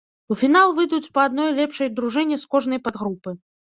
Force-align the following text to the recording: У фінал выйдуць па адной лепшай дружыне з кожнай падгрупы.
У 0.35 0.37
фінал 0.39 0.73
выйдуць 0.79 1.11
па 1.19 1.27
адной 1.31 1.53
лепшай 1.61 1.95
дружыне 2.01 2.43
з 2.49 2.55
кожнай 2.57 2.79
падгрупы. 2.87 3.41